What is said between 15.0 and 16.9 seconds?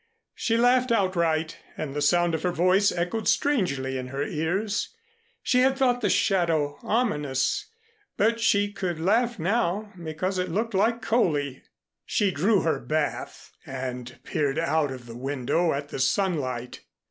the window at the sunlight.